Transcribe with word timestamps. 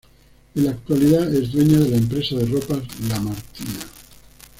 En 0.55 0.65
la 0.65 0.71
actualidad 0.71 1.31
es 1.31 1.51
dueña 1.51 1.77
de 1.77 1.89
la 1.89 1.97
empresa 1.97 2.35
de 2.35 2.47
ropas 2.47 2.81
La 3.07 3.19
Martina. 3.19 3.79